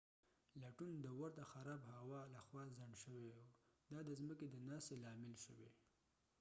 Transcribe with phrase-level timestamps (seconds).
[0.61, 3.39] لټون د ورته خراب هوا لخوا خنډ شوی و
[3.91, 5.69] دا د ځمکی د ناستې لامل شوی